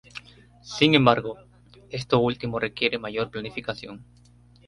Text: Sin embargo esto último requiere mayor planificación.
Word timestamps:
Sin 0.63 0.95
embargo 0.95 1.37
esto 1.91 2.17
último 2.21 2.59
requiere 2.59 2.97
mayor 2.97 3.29
planificación. 3.29 4.03